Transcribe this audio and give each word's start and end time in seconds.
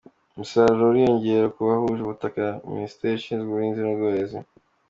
Umusaruro 0.33 0.83
uriyongera 0.87 1.45
ku 1.53 1.59
bahuje 1.67 2.01
ubutaka- 2.03 2.59
Minisiteri 2.73 3.13
ishinzwe 3.15 3.47
ubuhinzi 3.49 3.79
n’ubworozi 3.83 4.37